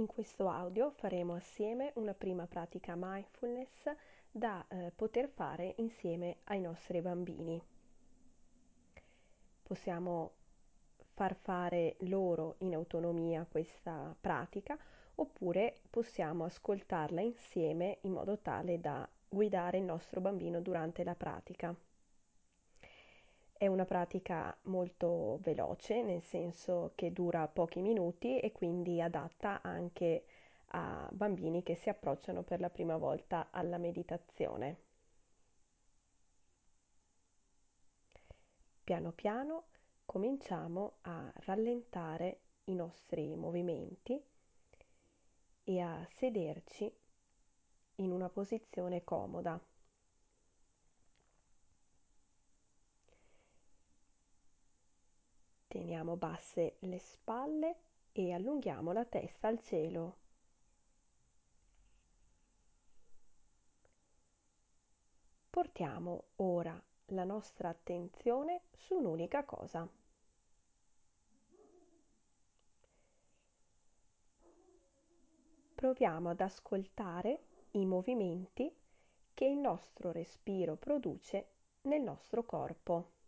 In 0.00 0.06
questo 0.06 0.48
audio 0.48 0.92
faremo 0.92 1.34
assieme 1.34 1.92
una 1.96 2.14
prima 2.14 2.46
pratica 2.46 2.94
mindfulness 2.96 3.82
da 4.30 4.64
eh, 4.66 4.92
poter 4.96 5.28
fare 5.28 5.74
insieme 5.76 6.38
ai 6.44 6.58
nostri 6.58 7.02
bambini. 7.02 7.62
Possiamo 9.62 10.32
far 11.12 11.34
fare 11.34 11.96
loro 12.04 12.54
in 12.60 12.74
autonomia 12.74 13.44
questa 13.46 14.16
pratica 14.18 14.78
oppure 15.16 15.80
possiamo 15.90 16.44
ascoltarla 16.44 17.20
insieme 17.20 17.98
in 18.00 18.12
modo 18.12 18.38
tale 18.38 18.80
da 18.80 19.06
guidare 19.28 19.76
il 19.76 19.84
nostro 19.84 20.22
bambino 20.22 20.62
durante 20.62 21.04
la 21.04 21.14
pratica. 21.14 21.76
È 23.60 23.66
una 23.66 23.84
pratica 23.84 24.56
molto 24.62 25.36
veloce, 25.42 26.02
nel 26.02 26.22
senso 26.22 26.92
che 26.94 27.12
dura 27.12 27.46
pochi 27.46 27.82
minuti 27.82 28.40
e 28.40 28.52
quindi 28.52 29.02
adatta 29.02 29.60
anche 29.60 30.24
a 30.68 31.06
bambini 31.12 31.62
che 31.62 31.74
si 31.74 31.90
approcciano 31.90 32.42
per 32.42 32.58
la 32.58 32.70
prima 32.70 32.96
volta 32.96 33.48
alla 33.50 33.76
meditazione. 33.76 34.78
Piano 38.82 39.12
piano 39.12 39.64
cominciamo 40.06 40.94
a 41.02 41.30
rallentare 41.44 42.40
i 42.64 42.74
nostri 42.74 43.36
movimenti 43.36 44.18
e 45.64 45.80
a 45.80 46.08
sederci 46.16 46.90
in 47.96 48.10
una 48.10 48.30
posizione 48.30 49.04
comoda. 49.04 49.60
Teniamo 55.70 56.16
basse 56.16 56.78
le 56.80 56.98
spalle 56.98 57.76
e 58.10 58.32
allunghiamo 58.32 58.90
la 58.90 59.04
testa 59.04 59.46
al 59.46 59.60
cielo. 59.60 60.16
Portiamo 65.48 66.24
ora 66.38 66.76
la 67.12 67.22
nostra 67.22 67.68
attenzione 67.68 68.62
su 68.72 68.96
un'unica 68.96 69.44
cosa. 69.44 69.88
Proviamo 75.76 76.30
ad 76.30 76.40
ascoltare 76.40 77.44
i 77.70 77.86
movimenti 77.86 78.74
che 79.32 79.44
il 79.44 79.58
nostro 79.58 80.10
respiro 80.10 80.74
produce 80.74 81.46
nel 81.82 82.02
nostro 82.02 82.44
corpo. 82.44 83.18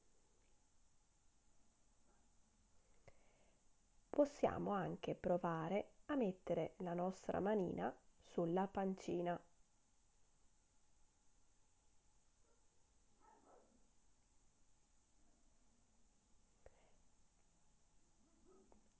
Possiamo 4.14 4.72
anche 4.72 5.14
provare 5.14 5.92
a 6.08 6.16
mettere 6.16 6.74
la 6.80 6.92
nostra 6.92 7.41
manina 7.41 7.91
sulla 8.22 8.66
pancina. 8.66 9.41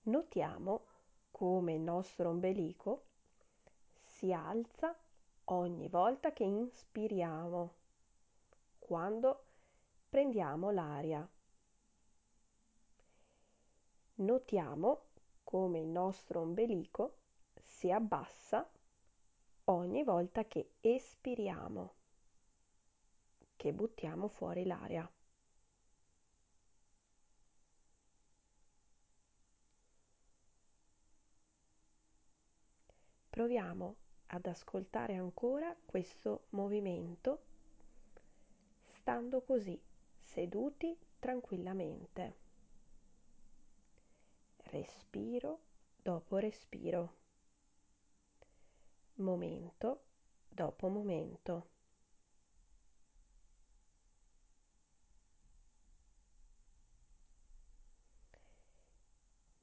Notiamo 0.05 0.87
come 1.31 1.75
il 1.75 1.83
nostro 1.83 2.31
ombelico 2.31 3.05
si 4.01 4.33
alza 4.33 4.99
ogni 5.45 5.89
volta 5.89 6.33
che 6.33 6.45
inspiriamo, 6.45 7.75
quando 8.79 9.45
prendiamo 10.09 10.71
l'aria. 10.71 11.29
Notiamo 14.23 15.07
come 15.43 15.81
il 15.81 15.89
nostro 15.89 16.43
ombelico 16.43 17.17
si 17.61 17.91
abbassa 17.91 18.71
ogni 19.65 20.05
volta 20.05 20.45
che 20.45 20.75
espiriamo, 20.81 21.95
che 23.57 23.73
buttiamo 23.73 24.29
fuori 24.29 24.65
l'aria. 24.65 25.11
Proviamo 33.29 33.97
ad 34.27 34.47
ascoltare 34.47 35.17
ancora 35.17 35.75
questo 35.85 36.45
movimento 36.51 37.43
stando 38.85 39.43
così 39.43 39.77
seduti 40.17 40.97
tranquillamente 41.19 42.52
respiro 44.73 45.61
dopo 46.03 46.39
respiro, 46.39 47.13
momento 49.17 50.03
dopo 50.51 50.89
momento. 50.89 51.67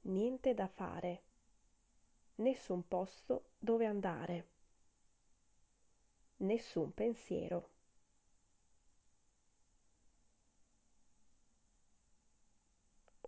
Niente 0.02 0.52
da 0.52 0.68
fare, 0.68 1.22
nessun 2.38 2.82
posto 2.88 3.50
dove 3.60 3.86
andare, 3.86 4.46
nessun 6.40 6.90
pensiero. 6.92 7.68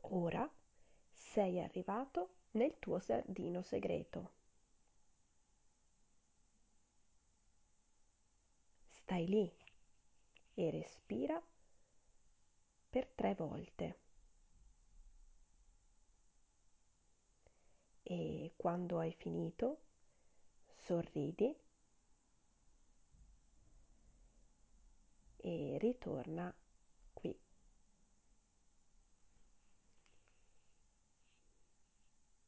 Ora 0.02 0.50
sei 1.32 1.60
arrivato 1.60 2.28
nel 2.50 2.78
tuo 2.78 2.98
giardino 2.98 3.62
segreto. 3.62 4.32
Stai 8.90 9.26
lì 9.26 9.50
e 10.52 10.70
respira 10.70 11.42
per 12.90 13.06
tre 13.14 13.34
volte. 13.34 13.98
E 18.02 18.52
quando 18.54 18.98
hai 18.98 19.12
finito, 19.14 19.80
sorridi 20.76 21.56
e 25.38 25.78
ritorna 25.78 26.54
qui 27.14 27.34